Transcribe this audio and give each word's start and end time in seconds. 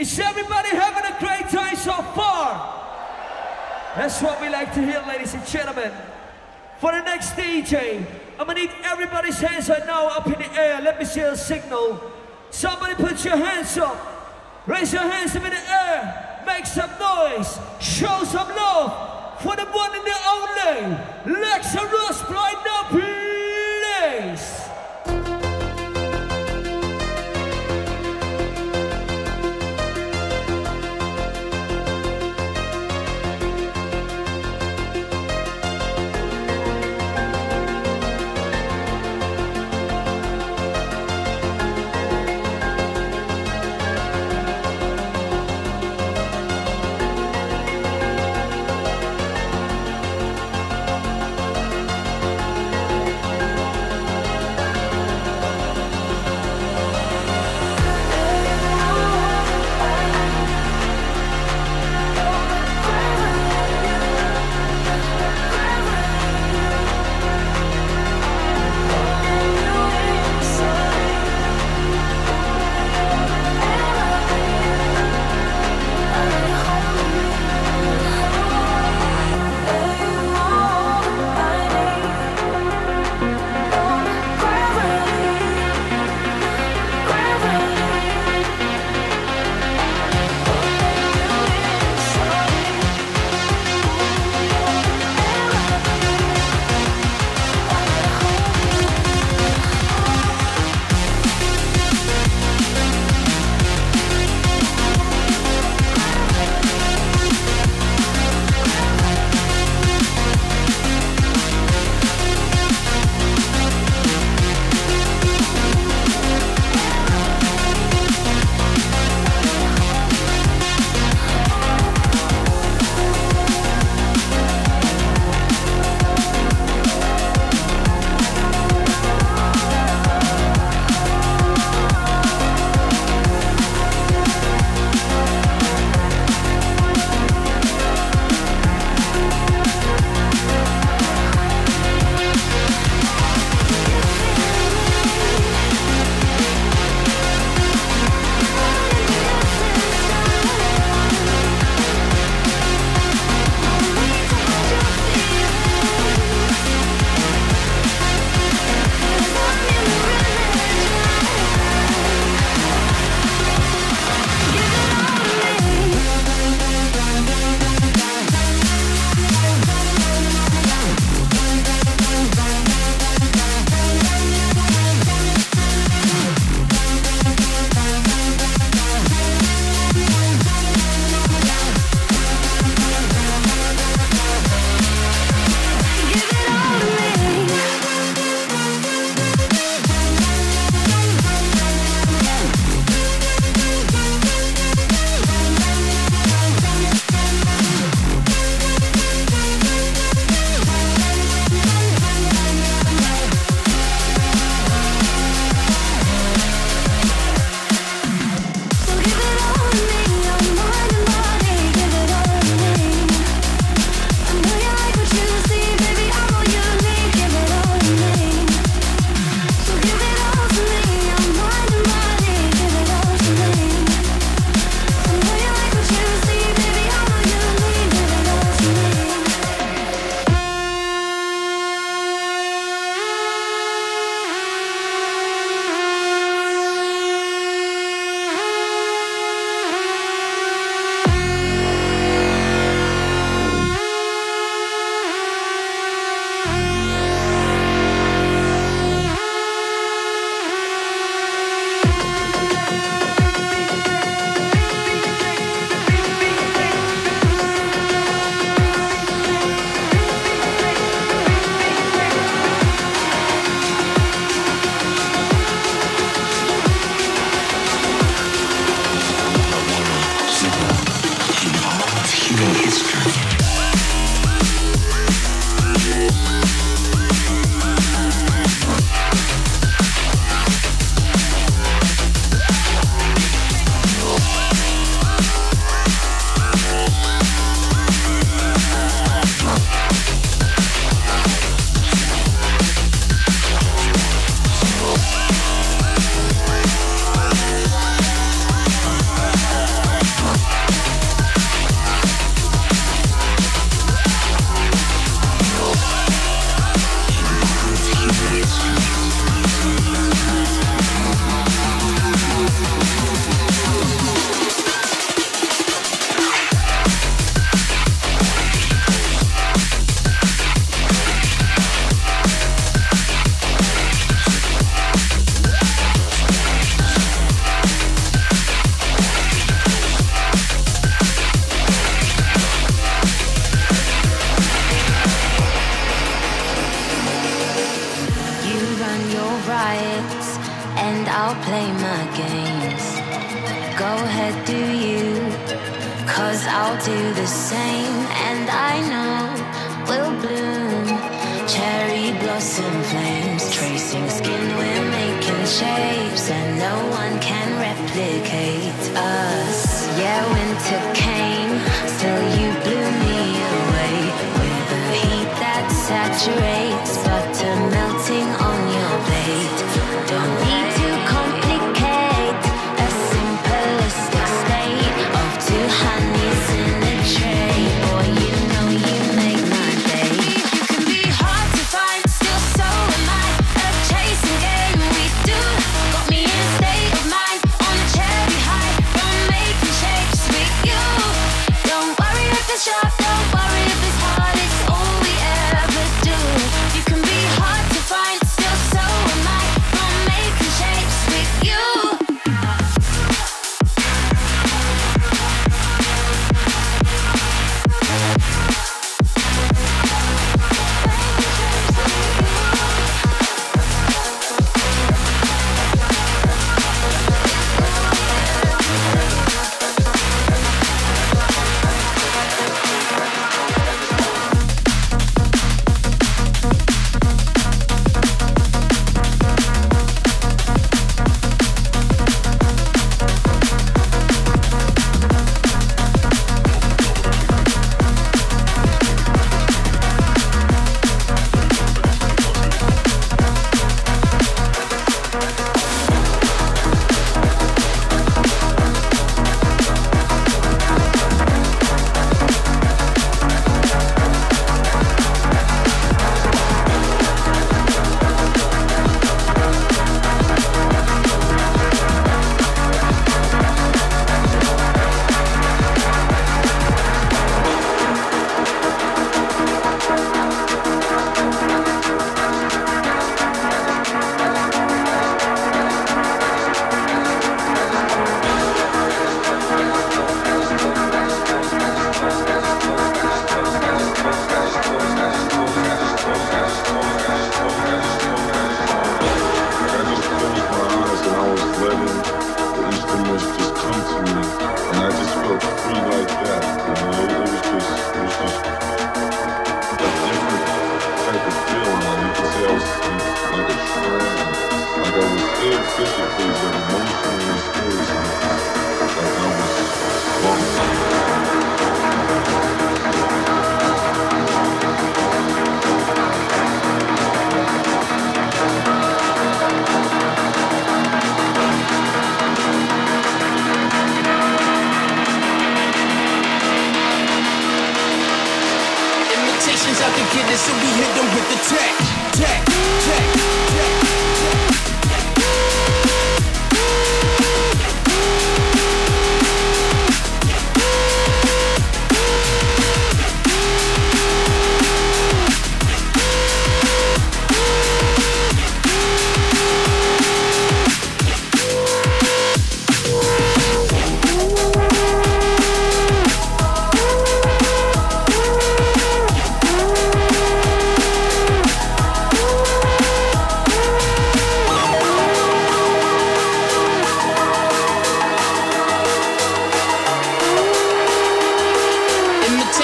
Is 0.00 0.18
everybody 0.18 0.70
having 0.70 1.04
a 1.12 1.18
great 1.18 1.50
time 1.50 1.76
so 1.76 1.92
far? 1.92 2.56
That's 3.96 4.22
what 4.22 4.40
we 4.40 4.48
like 4.48 4.72
to 4.72 4.80
hear, 4.80 5.04
ladies 5.06 5.34
and 5.34 5.46
gentlemen. 5.46 5.92
For 6.78 6.90
the 6.90 7.02
next 7.02 7.32
DJ, 7.32 8.02
I'm 8.38 8.46
gonna 8.46 8.60
need 8.60 8.70
everybody's 8.82 9.38
hands 9.38 9.68
right 9.68 9.84
now 9.84 10.06
up 10.06 10.26
in 10.26 10.38
the 10.40 10.58
air. 10.58 10.80
Let 10.80 10.98
me 10.98 11.04
see 11.04 11.20
a 11.20 11.36
signal. 11.36 12.00
Somebody 12.48 12.94
put 12.94 13.22
your 13.26 13.36
hands 13.36 13.76
up. 13.76 13.98
Raise 14.66 14.90
your 14.90 15.02
hands 15.02 15.36
up 15.36 15.44
in 15.44 15.50
the 15.50 15.70
air. 15.70 16.42
Make 16.46 16.64
some 16.64 16.90
noise. 16.98 17.60
Show 17.78 18.24
some 18.24 18.48
love 18.48 19.42
for 19.42 19.54
the 19.54 19.66
one 19.66 19.90
and 19.94 20.06
the 20.06 20.18
only 20.34 20.96
Lexurus 21.44 22.26
Blind 22.26 22.56
Now, 22.64 22.88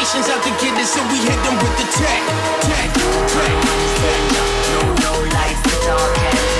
Politicians 0.06 0.36
out 0.36 0.44
to 0.44 0.50
get 0.64 0.78
it, 0.78 0.86
so 0.86 1.02
we 1.08 1.18
hit 1.18 1.42
them 1.42 1.56
with 1.58 1.76
the 1.78 1.86
tech, 1.98 2.22
tech, 2.62 2.94
tech. 3.26 3.54
No, 4.70 4.94
no 5.02 5.34
life, 5.34 5.60
the 5.64 5.84
dark 5.84 6.18
end. 6.18 6.55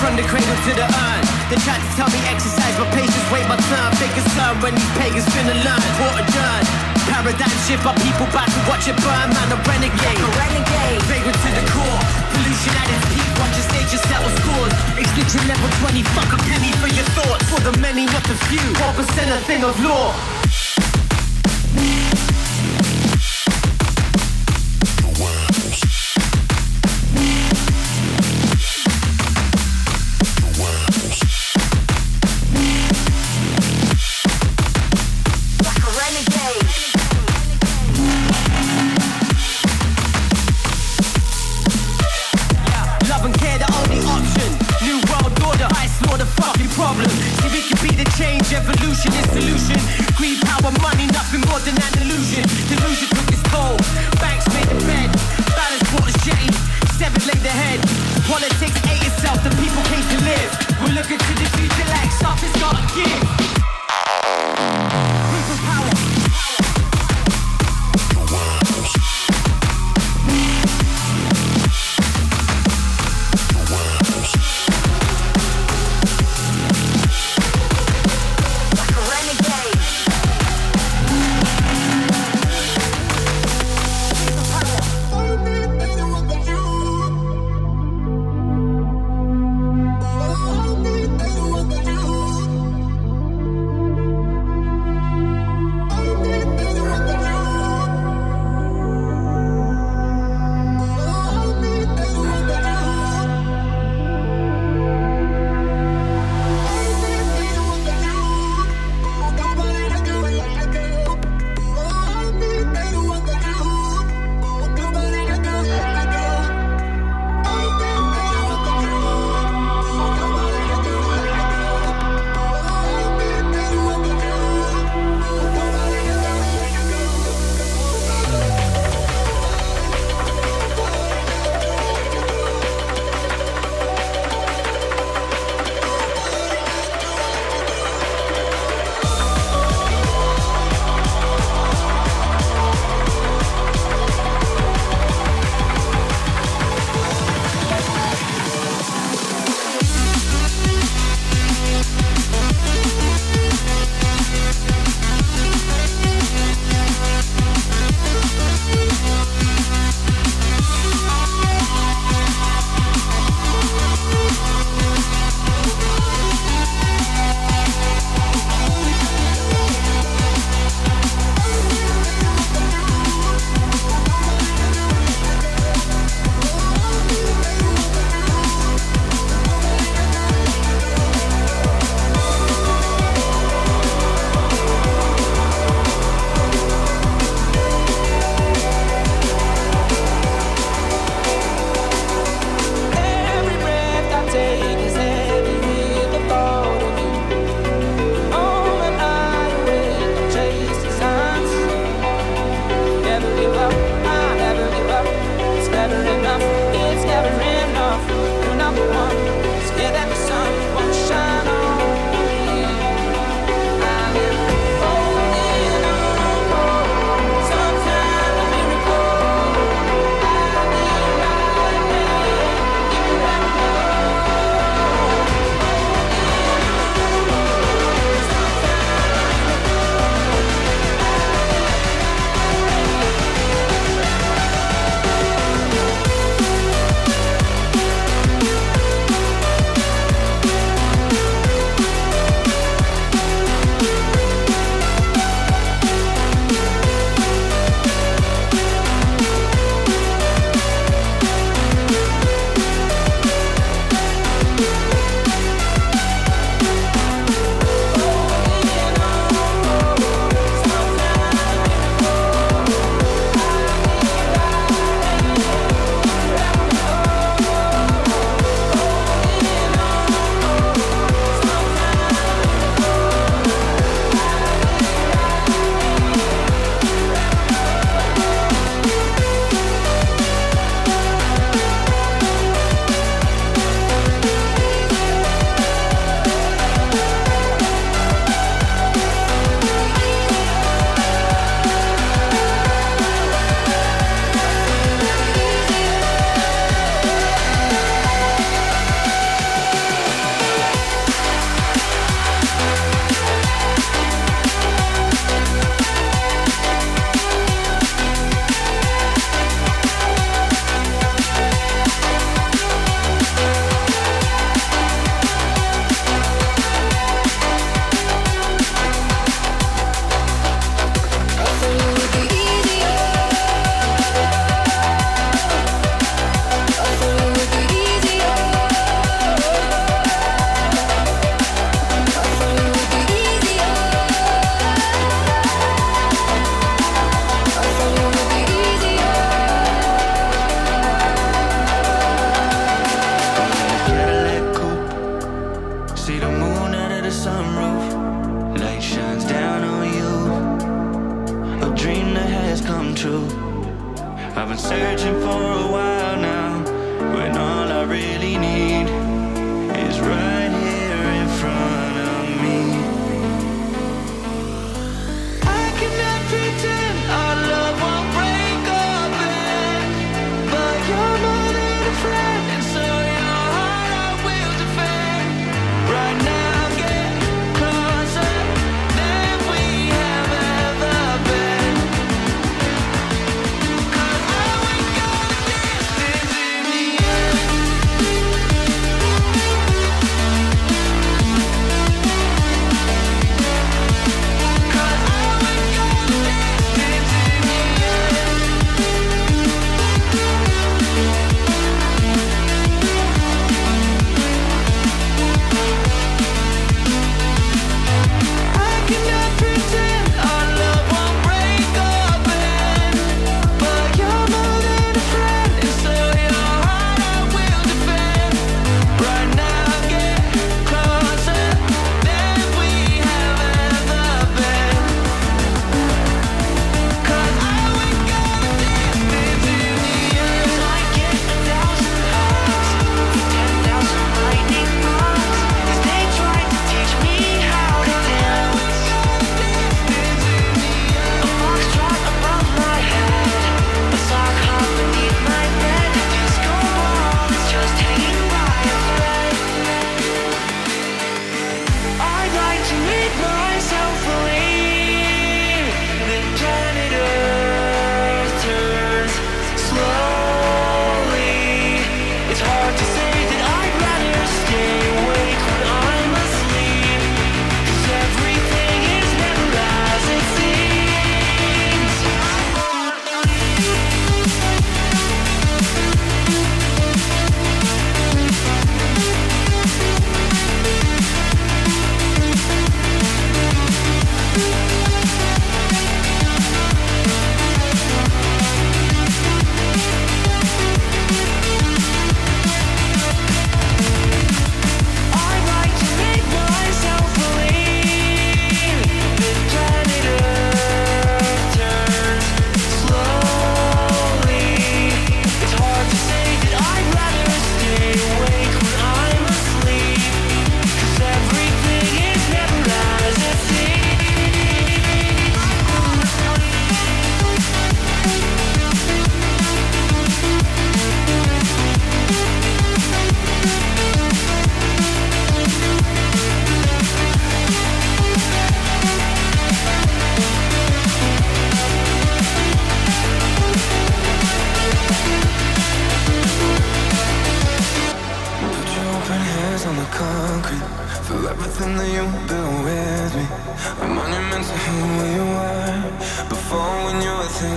from 0.00 0.16
the 0.16 0.24
cradle 0.28 0.56
to 0.66 0.72
the 0.76 0.86
urn. 0.86 1.22
They 1.48 1.58
tried 1.64 1.80
to 1.80 1.90
tell 1.96 2.08
me 2.12 2.20
exercise, 2.28 2.74
but 2.76 2.88
patience 2.92 3.26
wait 3.32 3.46
my 3.48 3.56
turn. 3.70 3.90
Fake 3.96 4.16
as 4.18 4.26
turn 4.36 4.54
when 4.60 4.74
these 4.74 4.92
pagans 4.98 5.26
finna 5.32 5.56
learn. 5.56 5.82
Quarter 5.96 6.26
done. 6.32 6.64
Paradigm 7.08 7.58
shift, 7.64 7.84
my 7.86 7.94
people 8.02 8.26
bout 8.34 8.48
to 8.50 8.60
watch 8.68 8.88
it 8.90 8.98
burn. 9.00 9.28
Man, 9.32 9.48
a 9.52 9.58
renegade. 9.64 10.20
A 10.20 10.28
renegade. 10.36 11.00
Vagrant 11.08 11.38
to 11.38 11.50
the 11.54 11.64
core. 11.72 12.00
Pollution 12.34 12.74
at 12.76 12.88
its 12.92 13.04
peak. 13.14 13.30
Watch 13.40 13.54
your 13.56 13.66
stage 13.70 13.90
and 13.96 14.02
settle 14.10 14.32
scores. 14.42 14.74
Extinction 15.00 15.42
level 15.48 15.70
20. 15.80 16.02
Fuck 16.12 16.30
a 16.34 16.38
penny 16.44 16.72
for 16.82 16.90
your 16.92 17.06
thoughts. 17.16 17.46
For 17.48 17.60
the 17.62 17.74
many, 17.78 18.04
not 18.06 18.24
the 18.28 18.36
few. 18.50 18.64
1% 18.76 19.32
a 19.32 19.38
thing 19.48 19.62
of 19.64 19.74
law. 19.80 20.12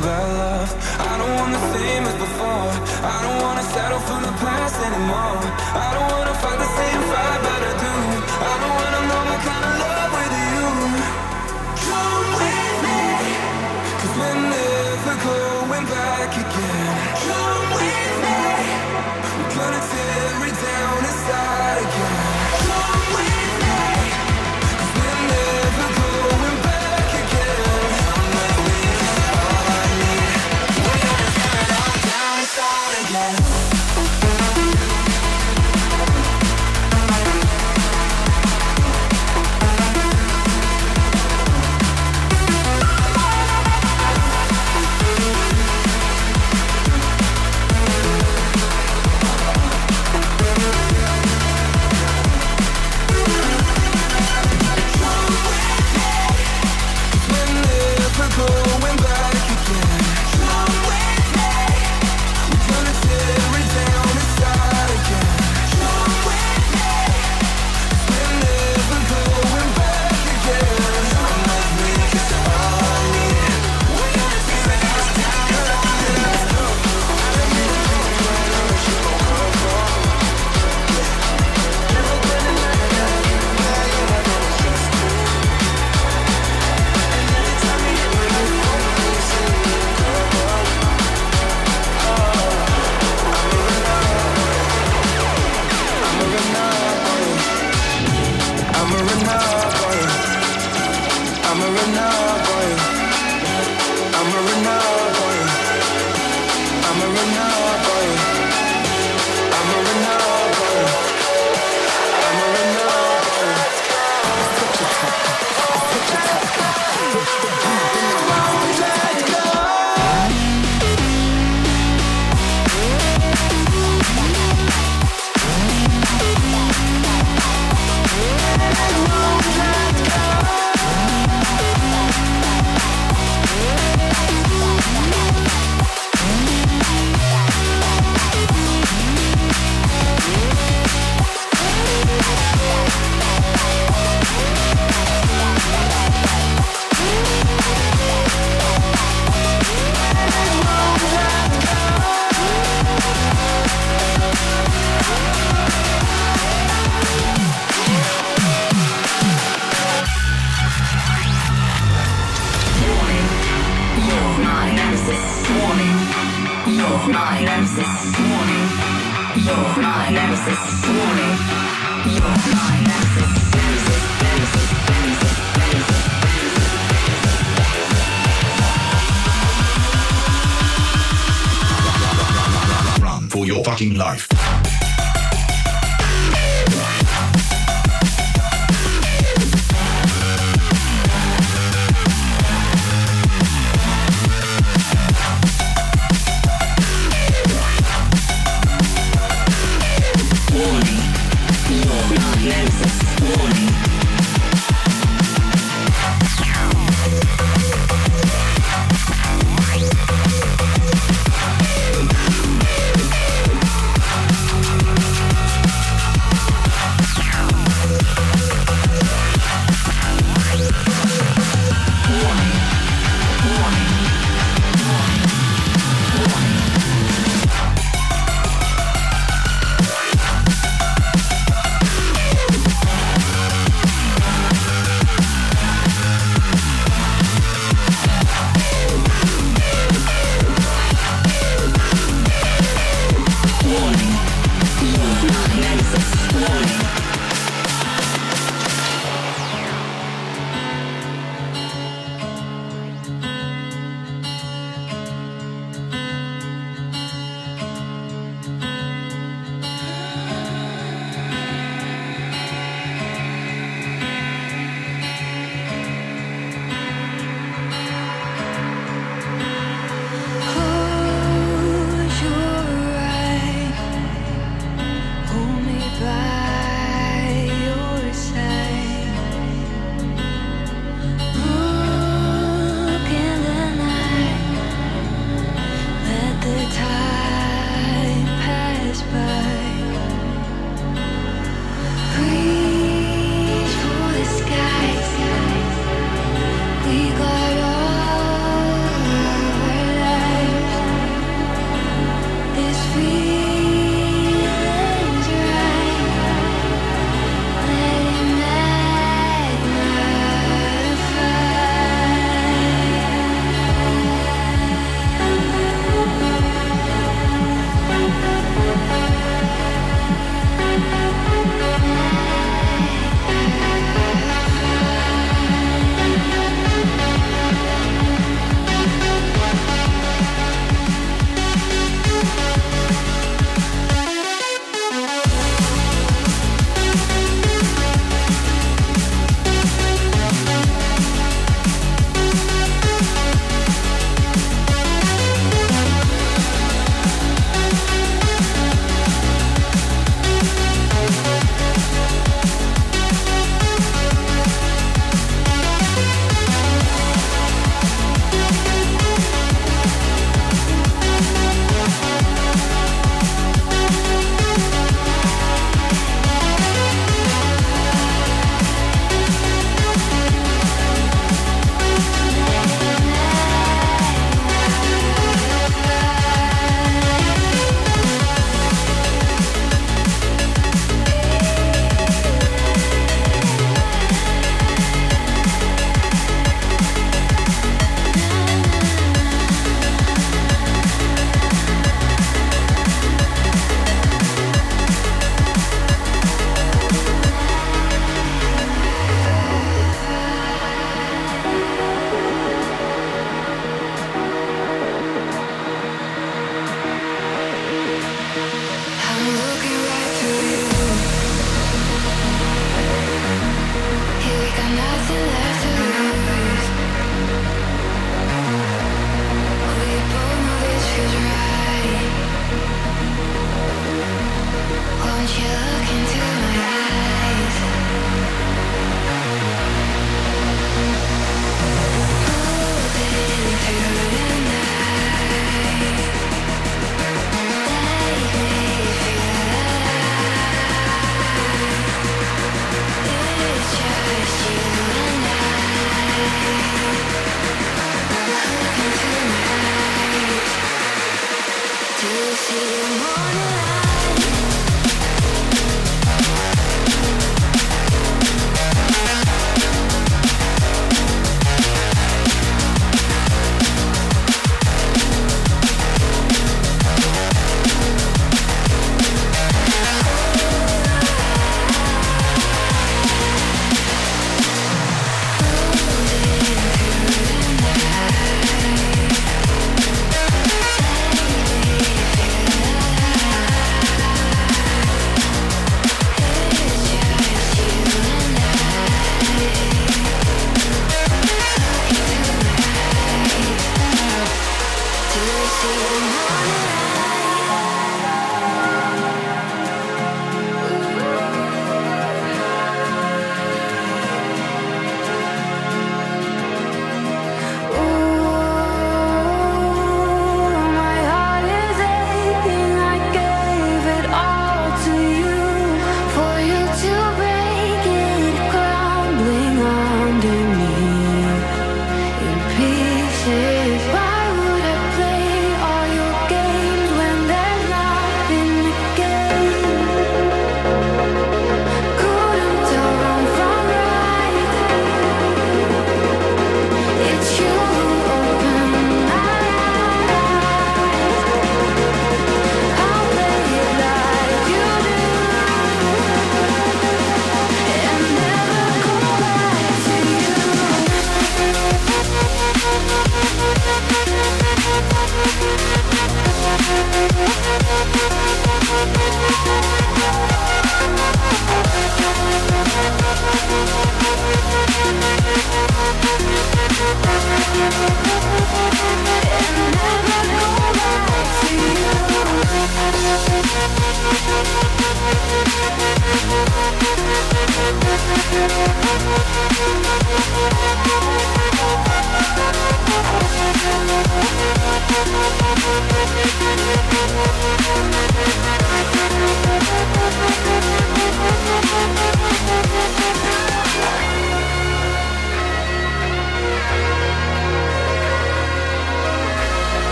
about 0.00 0.28
love. 0.42 0.70
I 1.10 1.12
don't 1.18 1.34
want 1.36 1.52
the 1.52 1.64
same 1.76 2.04
as 2.10 2.16
before. 2.24 2.70
I 3.14 3.16
don't 3.24 3.40
wanna 3.44 3.64
settle 3.74 4.00
for 4.08 4.20
the 4.26 4.34
past 4.44 4.76
anymore. 4.88 5.40
I 5.86 5.88
don't 5.96 6.10
wanna 6.14 6.34
fight 6.42 6.58
the 6.58 6.70
same 6.78 7.02
fight 7.12 7.49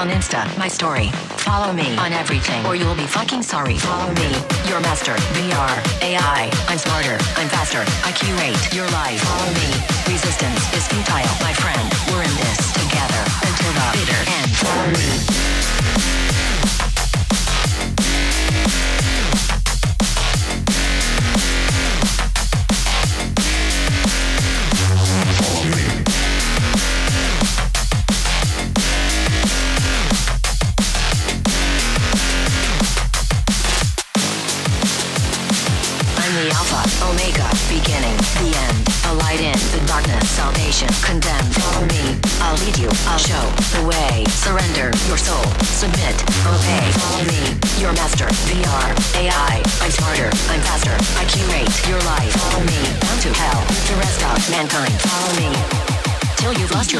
on 0.00 0.08
Insta, 0.08 0.48
my 0.56 0.66
story. 0.66 1.10
Follow 1.44 1.74
me 1.74 1.94
on 1.98 2.10
everything, 2.14 2.64
or 2.64 2.74
you'll 2.74 2.94
be 2.94 3.06
fucking 3.06 3.42
sorry. 3.42 3.76
Follow 3.76 4.10
me, 4.14 4.32
your 4.66 4.80
master, 4.80 5.12
VR, 5.36 5.76
AI. 6.00 6.48
I'm 6.68 6.78
smarter, 6.78 7.18
I'm 7.36 7.48
faster. 7.48 7.84
I 8.02 8.10
curate 8.12 8.56
your 8.72 8.88
life. 8.96 9.20
Follow 9.20 9.52
me. 9.60 9.68
Resistance 10.08 10.60
is 10.72 10.88
futile, 10.88 11.36
my 11.44 11.52
friend. 11.52 11.84
We're 12.08 12.24
in 12.24 12.34
this 12.40 12.72
together 12.80 13.22
until 13.44 13.72
the 13.76 13.86
bitter 13.92 14.20
end. 14.40 14.50
Follow 14.56 14.88
me. 14.88 15.59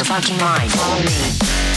Your 0.00 0.06
fucking 0.06 0.38
mind. 0.38 1.69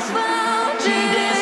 found 0.00 0.80
you. 0.84 1.35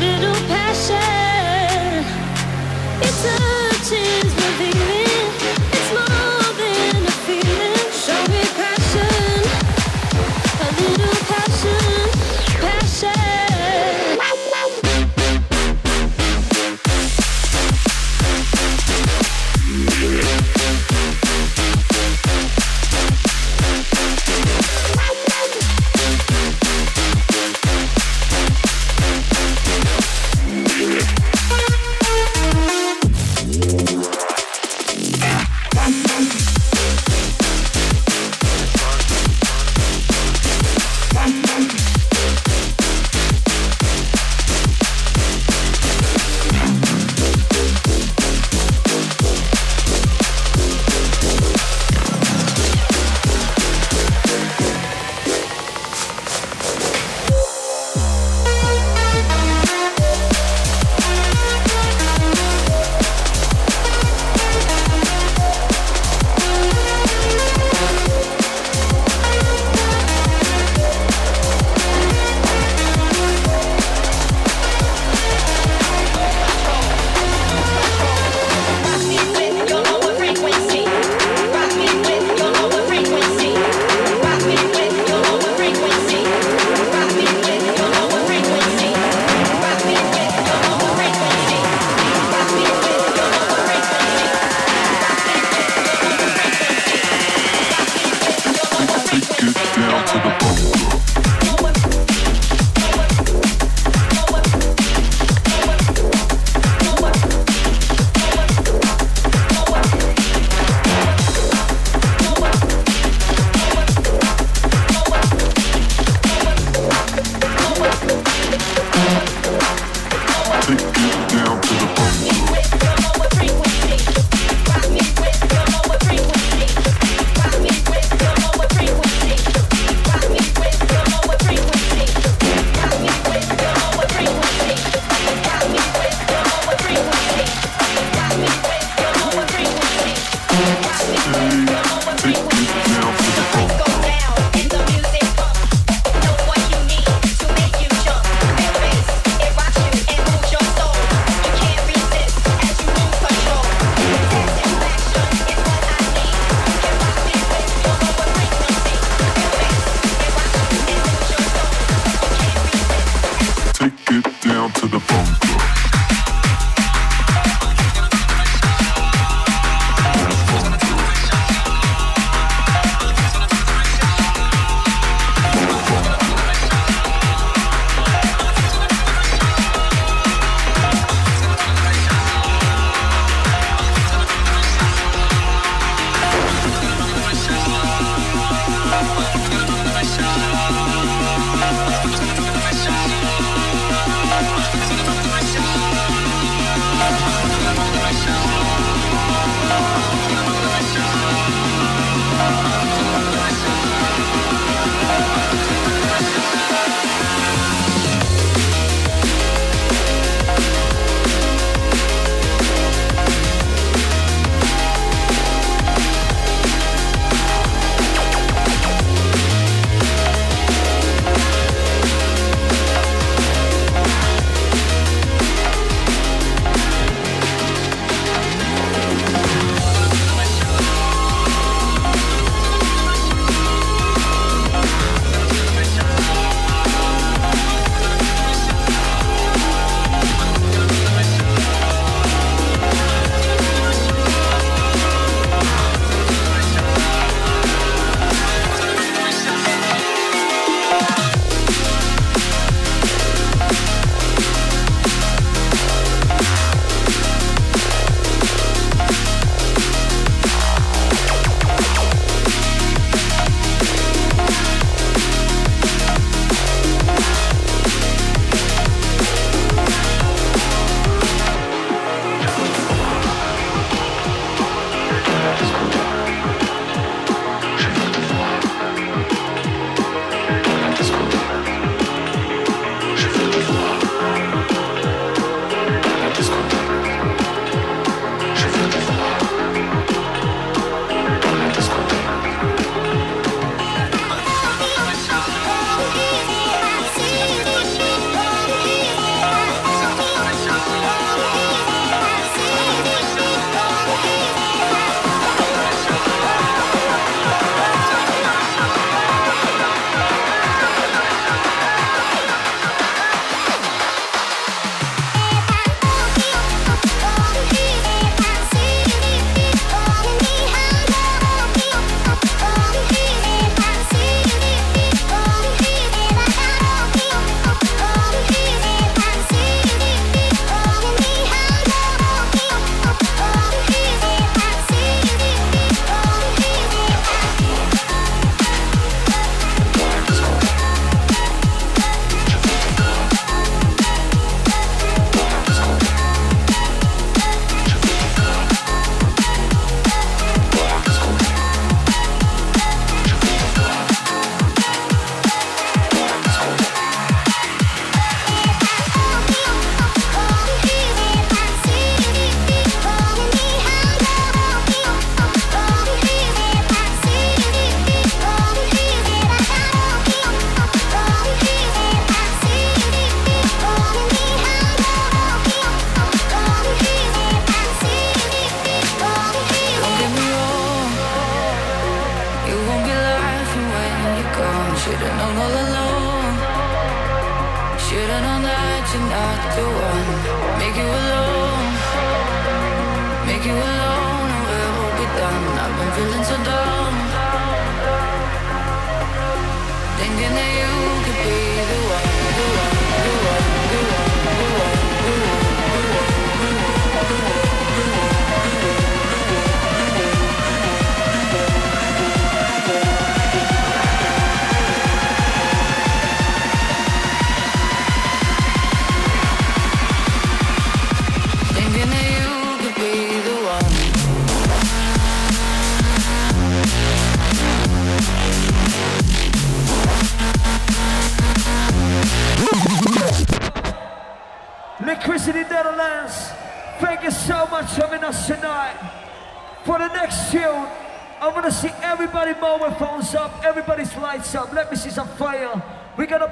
Little 0.00 0.34
passion. 0.46 2.04
It 3.02 3.14
touches 3.22 4.34
my 4.36 4.50
feeling. 4.58 5.09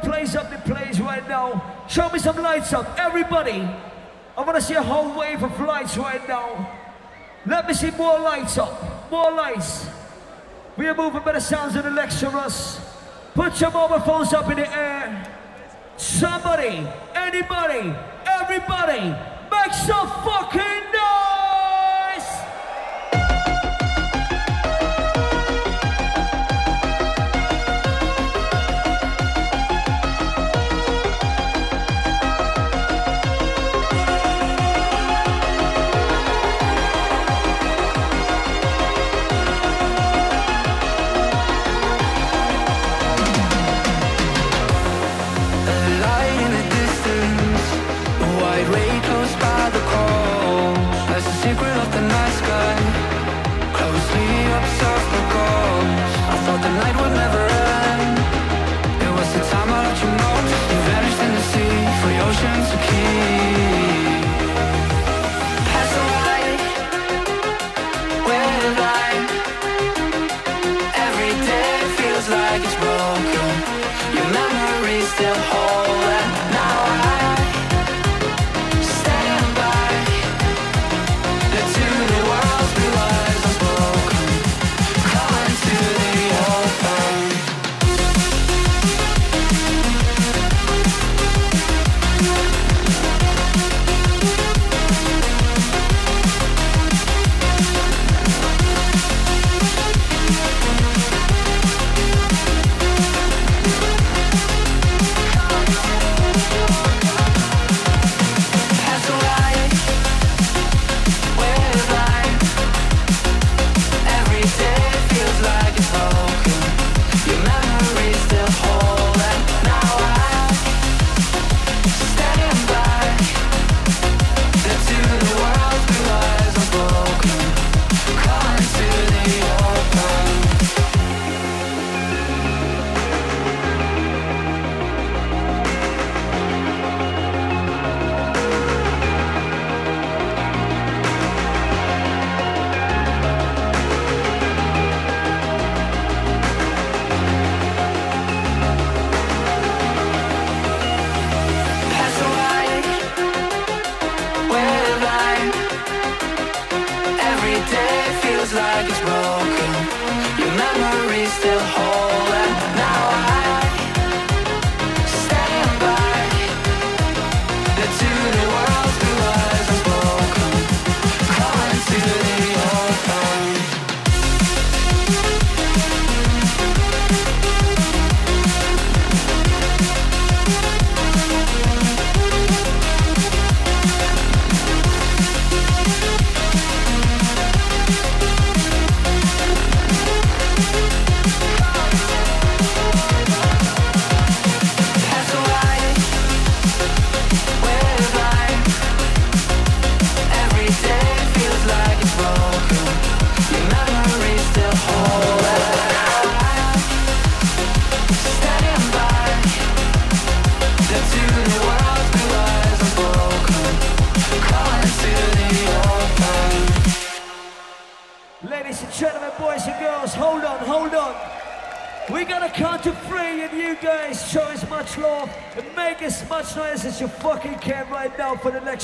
place 0.02 0.34
up 0.34 0.50
the 0.50 0.58
place 0.72 0.98
right 1.00 1.26
now. 1.28 1.84
Show 1.88 2.08
me 2.10 2.18
some 2.18 2.36
lights 2.42 2.72
up, 2.72 2.98
everybody. 2.98 3.68
I 4.36 4.42
want 4.42 4.54
to 4.54 4.62
see 4.62 4.74
a 4.74 4.82
whole 4.82 5.18
wave 5.18 5.42
of 5.42 5.60
lights 5.60 5.96
right 5.96 6.26
now. 6.28 6.78
Let 7.46 7.66
me 7.66 7.74
see 7.74 7.90
more 7.92 8.18
lights 8.18 8.58
up, 8.58 9.10
more 9.10 9.32
lights. 9.32 9.86
We 10.76 10.86
are 10.86 10.94
moving 10.94 11.22
better 11.22 11.34
the 11.34 11.40
sounds 11.40 11.74
of 11.76 11.84
the 11.84 11.90
Lexurus. 11.90 12.80
Put 13.34 13.60
your 13.60 13.70
mobile 13.70 14.00
phones 14.00 14.32
up 14.32 14.50
in 14.50 14.56
the 14.56 14.76
air. 14.76 15.34
Somebody, 15.96 16.86
anybody, 17.14 17.94
everybody, 18.26 19.10
make 19.50 19.72
some 19.72 20.08
fucking 20.22 20.87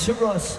Shiraz. 0.05 0.54